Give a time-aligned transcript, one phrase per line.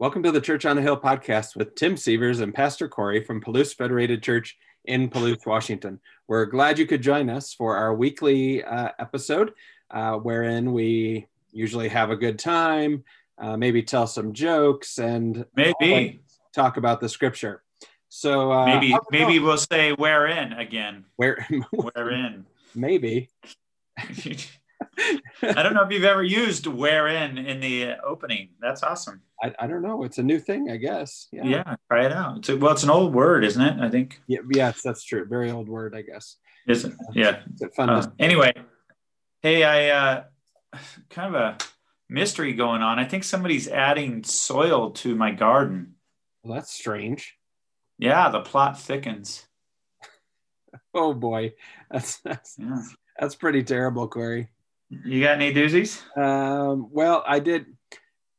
[0.00, 3.42] Welcome to the Church on the Hill podcast with Tim Sievers and Pastor Corey from
[3.42, 6.00] Palouse Federated Church in Palouse, Washington.
[6.26, 9.52] We're glad you could join us for our weekly uh, episode,
[9.90, 13.04] uh, wherein we usually have a good time,
[13.36, 16.22] uh, maybe tell some jokes, and maybe
[16.54, 17.62] talk about the scripture.
[18.08, 21.04] So uh, maybe maybe we'll say "where in" again.
[21.16, 22.46] Where where in?
[22.74, 23.28] Maybe.
[25.42, 28.50] I don't know if you've ever used "where in" in the opening.
[28.60, 29.22] That's awesome.
[29.42, 30.04] I, I don't know.
[30.04, 31.28] It's a new thing, I guess.
[31.32, 32.38] Yeah, yeah try it out.
[32.38, 33.80] It's a, well, it's an old word, isn't it?
[33.80, 34.20] I think.
[34.26, 35.24] Yeah, yes, that's true.
[35.26, 36.36] Very old word, I guess.
[36.66, 36.92] Is it?
[37.14, 37.40] Yeah.
[37.60, 38.52] It fun uh, anyway,
[39.42, 40.24] hey, I uh,
[41.08, 41.58] kind of a
[42.08, 42.98] mystery going on.
[42.98, 45.94] I think somebody's adding soil to my garden.
[46.42, 47.36] Well, that's strange.
[47.98, 49.46] Yeah, the plot thickens.
[50.94, 51.54] oh boy,
[51.90, 52.82] that's that's, yeah.
[53.18, 54.48] that's pretty terrible, Corey.
[54.90, 56.02] You got any doozies?
[56.16, 57.66] Um, well, I did.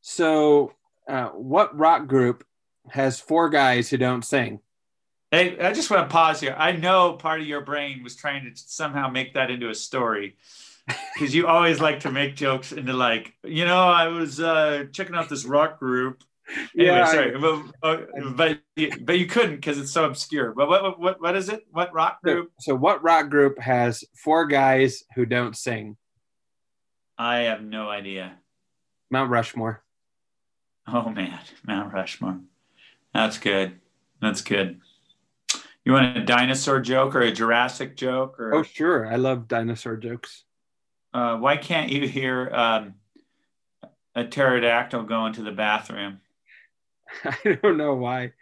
[0.01, 0.73] So,
[1.07, 2.43] uh, what rock group
[2.89, 4.59] has four guys who don't sing?
[5.31, 6.55] Hey, I just want to pause here.
[6.57, 10.35] I know part of your brain was trying to somehow make that into a story
[11.13, 15.15] because you always like to make jokes into like, you know, I was uh, checking
[15.15, 16.23] out this rock group.
[16.77, 17.97] Anyway, yeah, sorry, but, uh,
[18.35, 18.59] but
[19.05, 20.53] but you couldn't because it's so obscure.
[20.53, 21.65] But what what what is it?
[21.71, 22.51] What rock group?
[22.59, 25.95] So, so what rock group has four guys who don't sing?
[27.21, 28.33] I have no idea.
[29.11, 29.83] Mount Rushmore.
[30.87, 32.39] Oh man, Mount Rushmore.
[33.13, 33.79] That's good.
[34.19, 34.81] That's good.
[35.85, 38.39] You want a dinosaur joke or a Jurassic joke?
[38.39, 39.05] Or oh, sure.
[39.05, 40.45] I love dinosaur jokes.
[41.13, 42.95] Uh, why can't you hear um,
[44.15, 46.21] a pterodactyl go into the bathroom?
[47.23, 48.33] I don't know why.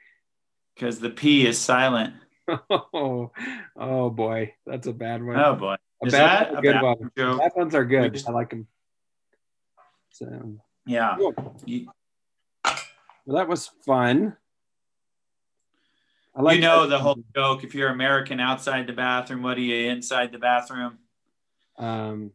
[0.73, 2.14] Because the P is silent.
[2.71, 3.31] Oh,
[3.75, 5.38] oh boy, that's a bad one.
[5.38, 5.75] Oh boy.
[6.02, 7.11] A Is bad, that a good one?
[7.17, 7.39] Joke?
[7.39, 8.14] Bad ones are good.
[8.14, 8.67] Just, I like them.
[10.11, 10.55] So
[10.86, 11.16] yeah.
[11.17, 11.33] Cool.
[13.25, 14.36] Well, that was fun.
[16.36, 16.89] I like you know that.
[16.89, 17.64] the whole joke.
[17.64, 20.99] If you're American outside the bathroom, what are you inside the bathroom?
[21.77, 22.31] Um,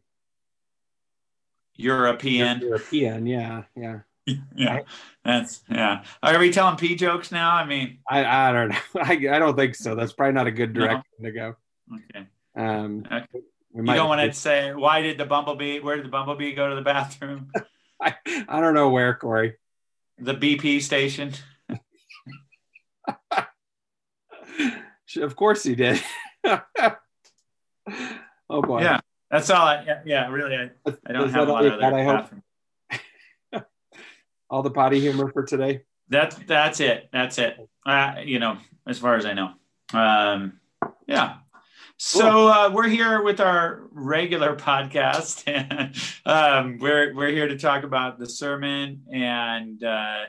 [1.74, 2.60] European.
[2.60, 4.00] European, yeah, yeah.
[4.56, 4.80] yeah,
[5.24, 6.04] that's yeah.
[6.22, 7.50] Are we telling P jokes now?
[7.50, 8.78] I mean, I, I don't know.
[9.02, 9.94] I, I don't think so.
[9.94, 11.28] That's probably not a good direction no.
[11.28, 11.56] to go.
[11.92, 12.26] Okay.
[12.56, 13.40] Um, okay
[13.74, 15.80] you don't want to say why did the bumblebee?
[15.80, 17.50] Where did the bumblebee go to the bathroom?
[18.00, 18.14] I,
[18.48, 19.54] I don't know where, Corey.
[20.18, 21.32] The BP station.
[25.20, 26.00] of course he did.
[26.44, 26.62] oh
[28.48, 28.82] boy.
[28.82, 29.66] Yeah, that's all.
[29.66, 30.56] I, yeah, yeah, really.
[30.56, 30.70] I,
[31.06, 32.42] I don't have a lot of other bathroom.
[34.50, 35.82] all the potty humor for today.
[36.08, 37.08] That's that's it.
[37.12, 37.56] That's it.
[37.84, 39.52] Uh, you know, as far as I know.
[39.92, 40.60] Um,
[41.06, 41.36] yeah.
[42.06, 47.82] So uh, we're here with our regular podcast, and um, we're we're here to talk
[47.82, 50.24] about the sermon and uh,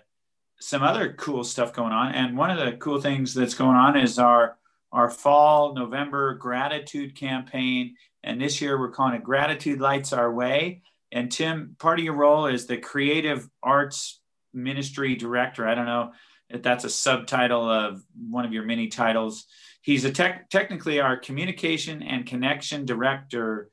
[0.62, 2.14] some other cool stuff going on.
[2.14, 4.58] And one of the cool things that's going on is our
[4.94, 7.98] our fall November gratitude campaign.
[8.24, 10.82] And this year we're calling it Gratitude Lights Our Way.
[11.12, 14.22] And Tim, part of your role is the Creative Arts
[14.54, 15.68] Ministry Director.
[15.68, 16.14] I don't know
[16.56, 19.46] if that's a subtitle of one of your many titles
[19.86, 23.70] He's a tech, technically our communication and connection director.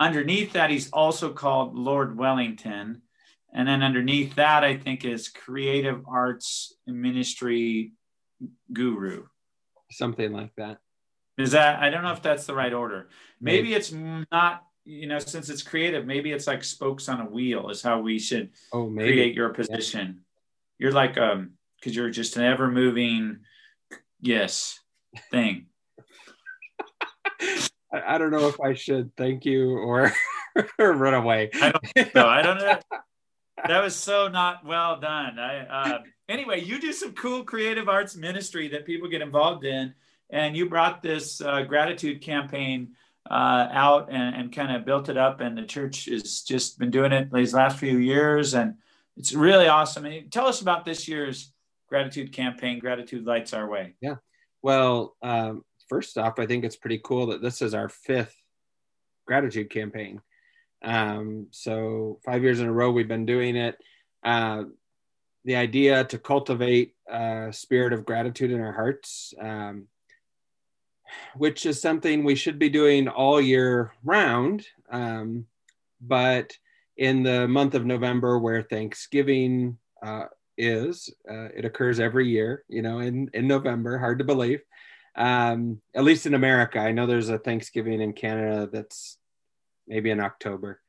[0.00, 3.02] Underneath that, he's also called Lord Wellington.
[3.52, 7.92] And then underneath that, I think is creative arts ministry
[8.72, 9.26] guru.
[9.90, 10.78] Something like that.
[11.36, 13.10] Is that, I don't know if that's the right order.
[13.38, 17.26] Maybe, maybe it's not, you know, since it's creative, maybe it's like spokes on a
[17.26, 20.06] wheel is how we should oh, create your position.
[20.06, 20.86] Yeah.
[20.86, 23.40] You're like, um, because you're just an ever moving,
[24.20, 24.78] yes,
[25.30, 25.66] thing.
[27.92, 30.12] I, I don't know if I should thank you or,
[30.78, 31.50] run away.
[31.54, 32.26] I don't know.
[32.26, 32.78] I don't know.
[33.68, 35.38] That was so not well done.
[35.38, 35.98] I uh,
[36.30, 39.92] anyway, you do some cool creative arts ministry that people get involved in,
[40.30, 42.94] and you brought this uh, gratitude campaign
[43.30, 46.90] uh, out and, and kind of built it up, and the church has just been
[46.90, 48.76] doing it these last few years, and
[49.18, 50.06] it's really awesome.
[50.06, 51.52] And tell us about this year's
[51.90, 52.78] gratitude campaign.
[52.78, 53.94] Gratitude lights our way.
[54.00, 54.16] Yeah.
[54.62, 58.36] Well, um, first off, I think it's pretty cool that this is our fifth
[59.26, 60.20] gratitude campaign.
[60.82, 63.76] Um, so five years in a row we've been doing it.
[64.24, 64.64] Uh,
[65.44, 69.86] the idea to cultivate a spirit of gratitude in our hearts, um,
[71.36, 74.66] which is something we should be doing all year round.
[74.90, 75.46] Um,
[76.00, 76.52] but
[76.96, 80.26] in the month of November, where Thanksgiving uh,
[80.60, 81.12] is.
[81.28, 84.60] Uh, it occurs every year, you know, in, in November, hard to believe.
[85.16, 86.78] Um, at least in America.
[86.78, 89.18] I know there's a Thanksgiving in Canada that's
[89.88, 90.80] maybe in October.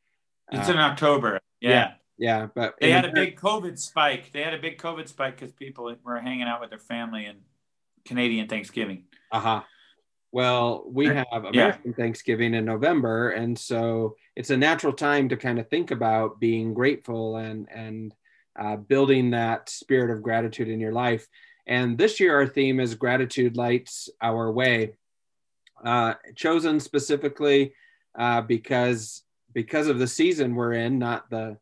[0.51, 1.39] It's uh, in October.
[1.59, 1.69] Yeah.
[1.69, 1.93] yeah.
[2.17, 2.47] yeah.
[2.53, 4.31] But they had a big COVID spike.
[4.31, 7.39] They had a big COVID spike because people were hanging out with their family and
[8.05, 9.05] Canadian Thanksgiving.
[9.31, 9.61] Uh huh.
[10.31, 11.95] Well, we have American yeah.
[11.97, 16.73] Thanksgiving in November, and so it's a natural time to kind of think about being
[16.73, 18.13] grateful and and
[18.59, 21.27] uh, building that spirit of gratitude in your life.
[21.67, 24.93] And this year, our theme is gratitude lights our way,
[25.83, 27.73] uh, chosen specifically
[28.17, 31.57] uh, because because of the season we're in, not the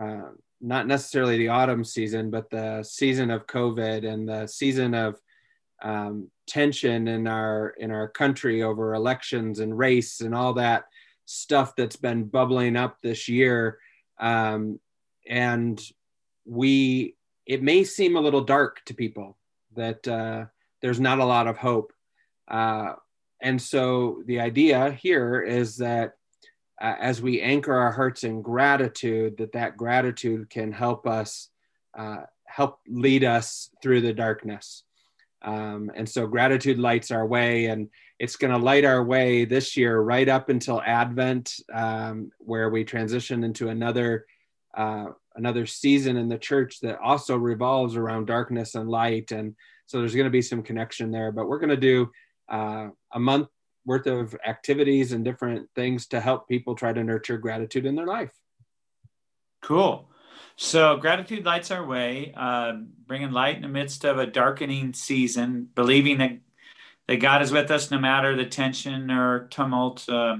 [0.00, 0.30] uh,
[0.60, 5.20] not necessarily the autumn season, but the season of COVID and the season of
[5.82, 10.84] um, tension in our in our country over elections and race and all that
[11.26, 13.78] stuff that's been bubbling up this year
[14.18, 14.78] um,
[15.28, 15.80] and
[16.46, 17.14] we
[17.44, 19.36] it may seem a little dark to people
[19.74, 20.46] that uh,
[20.80, 21.92] there's not a lot of hope.
[22.48, 22.94] Uh,
[23.40, 26.14] and so the idea here is that
[26.80, 31.48] uh, as we anchor our hearts in gratitude that that gratitude can help us
[31.96, 34.82] uh, help lead us through the darkness.
[35.42, 37.88] Um, and so gratitude lights our way, and
[38.18, 42.84] it's going to light our way this year right up until Advent, um, where we
[42.84, 44.26] transition into another
[44.76, 45.06] uh,
[45.36, 49.32] another season in the church that also revolves around darkness and light.
[49.32, 49.54] And
[49.86, 51.30] so there's going to be some connection there.
[51.32, 52.10] But we're going to do
[52.48, 53.48] uh, a month
[53.84, 58.06] worth of activities and different things to help people try to nurture gratitude in their
[58.06, 58.32] life.
[59.62, 60.10] Cool.
[60.56, 62.72] So gratitude lights our way, uh,
[63.06, 66.38] bringing light in the midst of a darkening season, believing that
[67.08, 70.08] that God is with us no matter the tension or tumult.
[70.08, 70.38] Uh,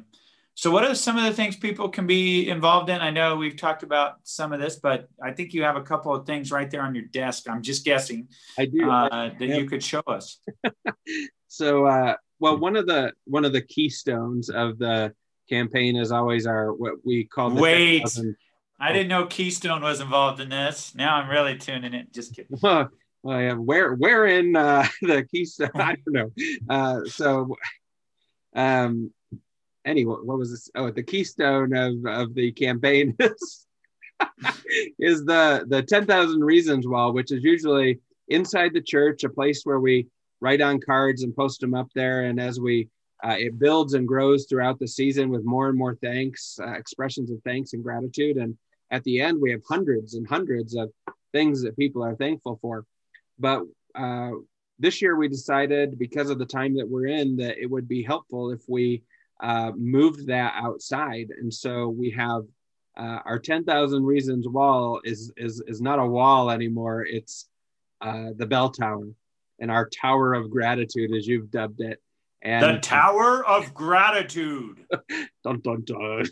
[0.56, 3.02] so, what are some of the things people can be involved in?
[3.02, 6.14] I know we've talked about some of this, but I think you have a couple
[6.14, 7.46] of things right there on your desk.
[7.46, 8.28] I'm just guessing.
[8.58, 9.08] I do uh,
[9.38, 9.56] that yeah.
[9.56, 10.38] you could show us.
[11.48, 15.12] so, uh, well, one of the one of the keystones of the
[15.46, 18.08] campaign is always our what we call the wait.
[18.80, 20.94] I didn't know Keystone was involved in this.
[20.94, 22.06] Now I'm really tuning in.
[22.12, 22.58] Just kidding.
[22.62, 22.90] well,
[23.24, 25.70] yeah, where where in uh, the Keystone?
[25.74, 26.30] I don't know.
[26.70, 27.56] Uh, so,
[28.54, 29.12] um,
[29.86, 30.70] anyway, what was this?
[30.74, 33.66] Oh, the keystone of of the campaign is
[34.98, 39.62] is the the ten thousand reasons wall, which is usually inside the church, a place
[39.64, 40.08] where we
[40.40, 42.88] write on cards and post them up there, and as we
[43.24, 47.30] uh, it builds and grows throughout the season with more and more thanks, uh, expressions
[47.30, 48.56] of thanks and gratitude, and
[48.90, 50.90] at the end we have hundreds and hundreds of
[51.32, 52.84] things that people are thankful for.
[53.38, 53.62] But
[53.94, 54.32] uh,
[54.78, 58.02] this year we decided because of the time that we're in that it would be
[58.02, 59.02] helpful if we
[59.40, 61.28] uh, moved that outside.
[61.38, 62.42] And so we have
[62.96, 67.04] uh, our 10,000 reasons wall is, is is not a wall anymore.
[67.04, 67.46] It's
[68.00, 69.08] uh, the bell tower.
[69.58, 72.00] And our tower of gratitude as you've dubbed it.
[72.42, 74.84] And the tower of gratitude.
[75.44, 76.26] Dun dun dun.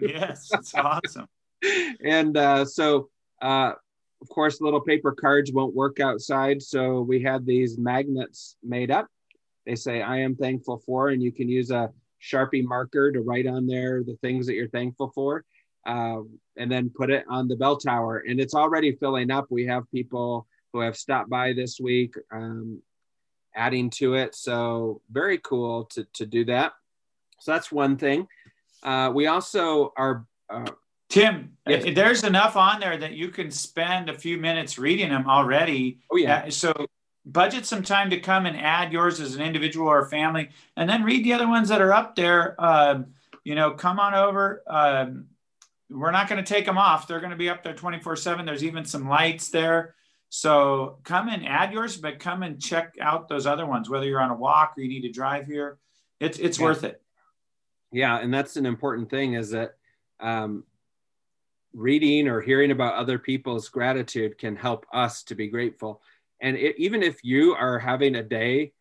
[0.00, 1.26] Yes it's awesome.
[2.04, 3.08] And uh, so,
[3.42, 3.72] uh,
[4.20, 6.62] of course, little paper cards won't work outside.
[6.62, 9.08] So we had these magnets made up.
[9.64, 11.90] They say, I am thankful for, and you can use a
[12.30, 15.44] Sharpie marker to write on there the things that you're thankful for.
[15.86, 16.22] Uh,
[16.56, 18.24] and then put it on the bell tower.
[18.26, 19.46] And it's already filling up.
[19.50, 22.82] We have people who have stopped by this week um,
[23.54, 24.34] adding to it.
[24.34, 26.72] So, very cool to, to do that.
[27.38, 28.26] So, that's one thing.
[28.82, 30.70] Uh, we also are uh,
[31.08, 31.84] Tim, yes.
[31.94, 35.98] there's enough on there that you can spend a few minutes reading them already.
[36.10, 36.44] Oh yeah.
[36.46, 36.72] Uh, so
[37.26, 41.02] budget some time to come and add yours as an individual or family, and then
[41.02, 42.54] read the other ones that are up there.
[42.58, 43.02] Uh,
[43.44, 44.62] you know, come on over.
[44.66, 45.26] Um,
[45.90, 47.06] we're not going to take them off.
[47.06, 48.46] They're going to be up there 24 seven.
[48.46, 49.94] There's even some lights there.
[50.28, 54.20] So come and add yours, but come and check out those other ones, whether you're
[54.20, 55.78] on a walk or you need to drive here.
[56.18, 56.64] It's, it's yeah.
[56.64, 57.00] worth it.
[57.92, 58.18] Yeah.
[58.18, 59.76] And that's an important thing is that,
[60.18, 60.64] um,
[61.72, 66.00] reading or hearing about other people's gratitude can help us to be grateful.
[66.40, 68.72] And it, even if you are having a day,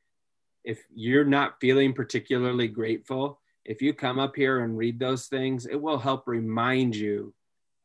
[0.63, 5.65] if you're not feeling particularly grateful, if you come up here and read those things,
[5.65, 7.33] it will help remind you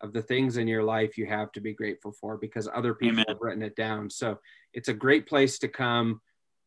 [0.01, 3.15] of the things in your life you have to be grateful for because other people
[3.15, 3.25] Amen.
[3.29, 4.09] have written it down.
[4.09, 4.39] So
[4.73, 6.21] it's a great place to come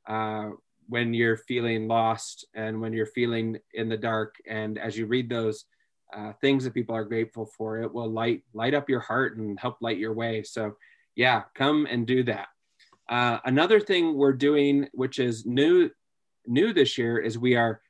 [0.07, 0.49] uh,
[0.87, 4.35] when you're feeling lost and when you're feeling in the dark.
[4.47, 5.65] And as you read those,
[6.15, 7.79] uh, things that people are grateful for.
[7.79, 10.43] It will light light up your heart and help light your way.
[10.43, 10.75] So,
[11.15, 12.47] yeah, come and do that.
[13.09, 15.89] Uh, another thing we're doing, which is new
[16.45, 17.81] new this year, is we are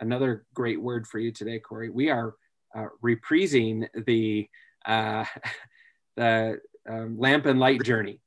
[0.00, 1.90] another great word for you today, Corey.
[1.90, 2.34] We are
[2.74, 4.48] uh, reprising the
[4.86, 5.24] uh,
[6.16, 8.20] the um, lamp and light journey.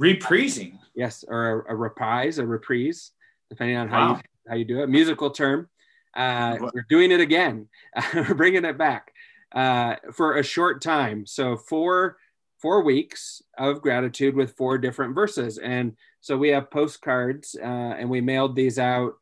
[0.00, 3.12] Reprising, yes, or a, a reprise, a reprise,
[3.48, 4.16] depending on how wow.
[4.16, 4.88] you how you do it.
[4.88, 5.68] Musical term.
[6.16, 7.68] Uh, we're doing it again.
[8.14, 9.12] we're bringing it back.
[9.54, 11.26] uh, for a short time.
[11.26, 12.16] So four
[12.64, 15.92] four weeks of gratitude with four different verses, and
[16.22, 17.62] so we have postcards, uh,
[17.98, 19.12] and we mailed these out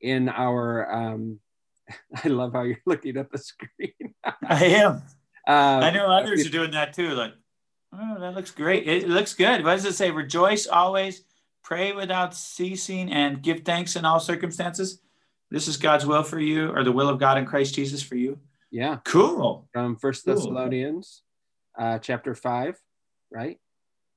[0.00, 0.90] in our.
[0.94, 1.40] Um,
[2.24, 4.14] I love how you're looking at the screen.
[4.24, 5.02] I am.
[5.44, 7.14] Uh, I know others are doing that too.
[7.14, 7.32] Like,
[7.92, 8.86] oh, that looks great.
[8.86, 9.64] It looks good.
[9.64, 10.12] What does it say?
[10.12, 11.24] Rejoice always,
[11.64, 15.00] pray without ceasing, and give thanks in all circumstances.
[15.50, 18.14] This is God's will for you, or the will of God in Christ Jesus for
[18.14, 18.38] you.
[18.70, 18.98] Yeah.
[19.04, 19.68] Cool.
[19.72, 21.22] From First Thessalonians,
[21.76, 21.86] cool.
[21.88, 22.80] uh, chapter five,
[23.32, 23.58] right?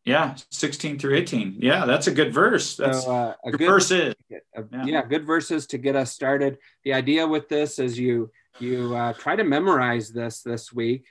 [0.05, 1.57] Yeah, 16 through 18.
[1.59, 2.77] Yeah, that's a good verse.
[2.77, 4.15] That's so, uh, a good verses.
[4.31, 4.85] Uh, yeah.
[4.85, 5.05] yeah.
[5.05, 6.59] good verses to get us started.
[6.83, 11.07] The idea with this is you you uh, try to memorize this this week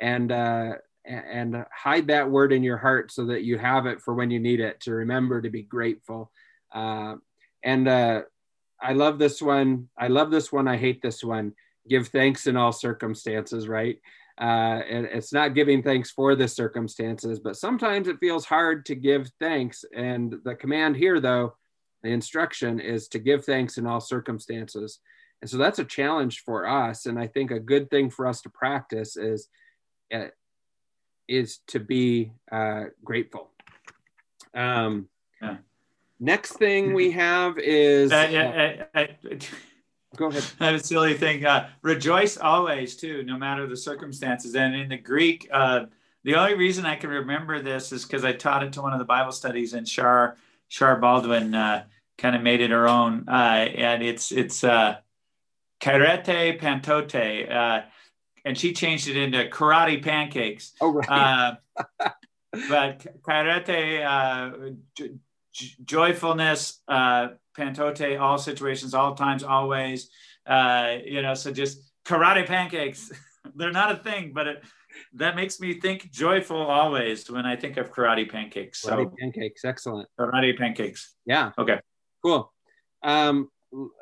[0.00, 0.72] and uh,
[1.04, 4.40] and hide that word in your heart so that you have it for when you
[4.40, 6.32] need it to remember to be grateful.
[6.72, 7.16] Uh,
[7.62, 8.22] and uh,
[8.80, 9.88] I love this one.
[9.96, 10.66] I love this one.
[10.66, 11.54] I hate this one.
[11.88, 13.68] Give thanks in all circumstances.
[13.68, 14.00] Right
[14.40, 18.94] uh, and it's not giving thanks for the circumstances, but sometimes it feels hard to
[18.94, 19.84] give thanks.
[19.94, 21.54] And the command here, though,
[22.02, 24.98] the instruction is to give thanks in all circumstances.
[25.40, 27.06] And so that's a challenge for us.
[27.06, 29.48] And I think a good thing for us to practice is,
[30.12, 30.28] uh,
[31.28, 33.50] is to be uh, grateful.
[34.54, 35.08] Um,
[35.40, 35.56] yeah.
[36.18, 38.12] Next thing we have is.
[38.12, 38.76] Uh,
[40.16, 40.44] Go ahead.
[40.58, 41.44] That is a silly thing.
[41.44, 44.54] Uh, rejoice always, too, no matter the circumstances.
[44.54, 45.86] And in the Greek, uh,
[46.24, 48.98] the only reason I can remember this is because I taught it to one of
[48.98, 50.36] the Bible studies, and Shar
[50.68, 51.84] Shar Baldwin uh,
[52.18, 53.24] kind of made it her own.
[53.28, 54.96] Uh, and it's it's uh,
[55.80, 57.82] kairete pantote, uh,
[58.44, 60.72] and she changed it into karate pancakes.
[60.80, 61.08] Oh right.
[61.08, 61.54] Uh,
[62.68, 70.10] but kairete, uh, j- joyfulness, uh, pantote, all situations, all times, always.
[70.46, 73.12] Uh, you know, so just karate pancakes.
[73.54, 74.64] They're not a thing, but it,
[75.14, 78.80] that makes me think joyful always when I think of karate pancakes.
[78.80, 80.08] So, karate pancakes, excellent.
[80.18, 81.14] Karate pancakes.
[81.26, 81.52] Yeah.
[81.58, 81.80] Okay.
[82.24, 82.52] Cool.
[83.02, 83.50] Um,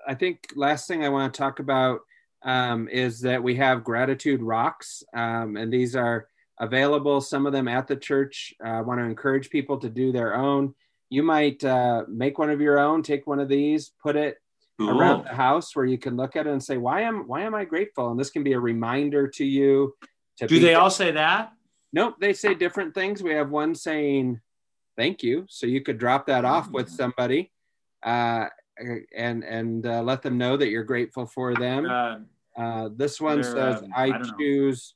[0.07, 2.01] I think last thing I want to talk about
[2.43, 6.29] um, is that we have gratitude rocks, um, and these are
[6.59, 7.21] available.
[7.21, 8.55] Some of them at the church.
[8.65, 10.75] Uh, I want to encourage people to do their own
[11.11, 14.39] you might uh, make one of your own, take one of these, put it
[14.81, 14.89] Ooh.
[14.89, 17.55] around the house where you can look at it and say, "Why am Why am
[17.55, 19.95] I grateful?" And this can be a reminder to you.
[20.39, 21.53] To Do they all say that?
[21.93, 23.23] Nope, they say different things.
[23.23, 24.41] We have one saying
[24.97, 26.97] "Thank you," so you could drop that off with mm.
[26.97, 27.53] somebody,
[28.05, 28.47] uh,
[29.15, 31.87] and and uh, let them know that you're grateful for them.
[31.87, 32.19] Uh,
[32.57, 34.95] uh this one says, um, "I, I choose."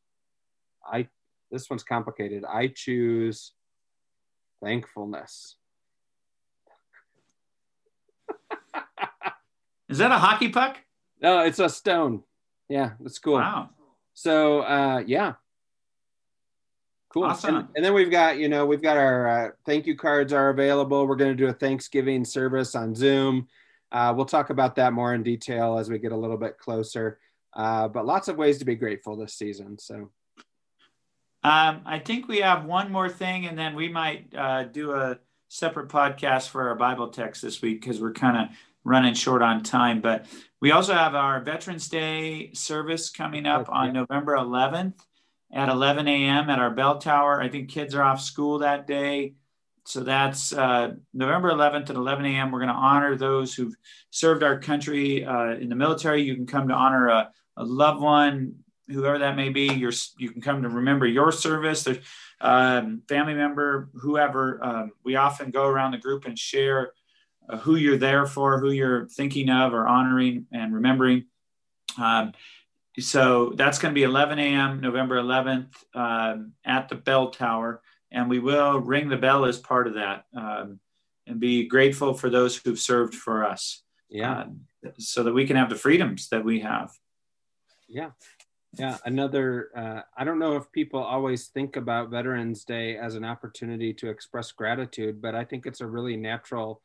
[0.86, 0.98] Know.
[0.98, 1.08] I
[1.50, 2.44] this one's complicated.
[2.44, 3.52] I choose
[4.62, 5.56] thankfulness.
[9.94, 10.78] Is that a hockey puck?
[11.22, 12.24] No, it's a stone.
[12.68, 13.34] Yeah, that's cool.
[13.34, 13.70] Wow.
[14.12, 15.34] So uh, yeah,
[17.10, 17.22] cool.
[17.22, 17.54] Awesome.
[17.54, 20.50] And, and, then we've got you know we've got our uh, thank you cards are
[20.50, 21.06] available.
[21.06, 23.46] We're going to do a Thanksgiving service on Zoom.
[23.92, 27.20] Uh, we'll talk about that more in detail as we get a little bit closer.
[27.52, 29.78] Uh, but lots of ways to be grateful this season.
[29.78, 30.10] So.
[31.44, 35.18] Um, I think we have one more thing, and then we might uh, do a
[35.48, 39.62] separate podcast for our Bible text this week because we're kind of running short on
[39.62, 40.00] time.
[40.00, 40.26] But
[40.60, 44.94] we also have our Veterans Day service coming up on November 11th
[45.52, 46.50] at 11 a.m.
[46.50, 47.40] at our bell tower.
[47.40, 49.34] I think kids are off school that day.
[49.86, 52.50] So that's uh, November 11th at 11 a.m.
[52.50, 53.74] We're going to honor those who've
[54.10, 56.22] served our country uh, in the military.
[56.22, 58.54] You can come to honor a, a loved one,
[58.88, 59.66] whoever that may be.
[59.66, 61.84] Your, you can come to remember your service.
[61.84, 61.98] There's
[62.40, 64.64] um, family member, whoever.
[64.64, 66.92] Um, we often go around the group and share
[67.48, 71.26] uh, who you're there for, who you're thinking of or honoring and remembering.
[72.00, 72.32] Um,
[72.98, 74.80] so that's going to be 11 a.m.
[74.80, 77.82] November 11th um, at the bell tower,
[78.12, 80.78] and we will ring the bell as part of that um,
[81.26, 83.82] and be grateful for those who've served for us.
[84.08, 84.44] Yeah,
[84.86, 86.92] uh, so that we can have the freedoms that we have.
[87.88, 88.10] Yeah,
[88.78, 88.98] yeah.
[89.04, 89.70] Another.
[89.76, 94.08] Uh, I don't know if people always think about Veterans Day as an opportunity to
[94.08, 96.80] express gratitude, but I think it's a really natural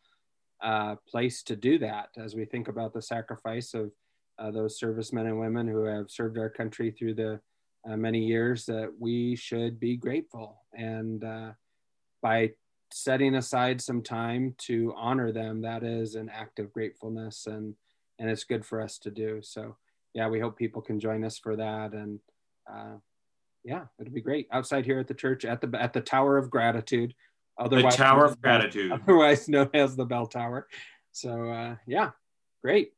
[0.61, 3.91] uh, place to do that as we think about the sacrifice of
[4.37, 7.39] uh, those servicemen and women who have served our country through the
[7.89, 10.61] uh, many years that we should be grateful.
[10.73, 11.51] And uh,
[12.21, 12.51] by
[12.91, 17.75] setting aside some time to honor them that is an act of gratefulness and
[18.17, 19.39] and it's good for us to do.
[19.41, 19.77] So
[20.13, 21.93] yeah we hope people can join us for that.
[21.93, 22.19] And
[22.69, 22.97] uh,
[23.63, 24.47] yeah it'll be great.
[24.51, 27.13] Outside here at the church at the at the tower of gratitude
[27.59, 30.67] otherwise the Tower of Gratitude, otherwise known as the Bell Tower.
[31.11, 32.11] So uh, yeah,
[32.63, 32.93] great.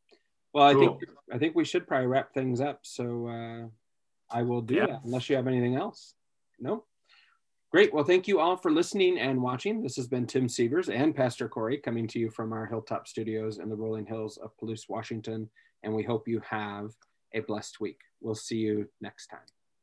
[0.54, 1.00] Well, I cool.
[1.00, 2.80] think I think we should probably wrap things up.
[2.84, 3.68] So uh,
[4.30, 4.88] I will do yeah.
[4.88, 6.14] that unless you have anything else.
[6.60, 6.86] No.
[7.72, 7.94] Great.
[7.94, 9.82] Well, thank you all for listening and watching.
[9.82, 13.60] This has been Tim Sievers and Pastor Corey coming to you from our Hilltop Studios
[13.60, 15.50] in the rolling hills of Palouse, Washington.
[15.84, 16.92] And we hope you have
[17.34, 18.02] a blessed week.
[18.20, 19.40] We'll see you next time.